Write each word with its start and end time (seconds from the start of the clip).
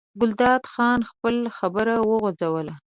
ګلداد 0.19 0.63
خان 0.73 0.99
خپله 1.09 1.49
خبره 1.57 1.95
وغځوله. 2.09 2.73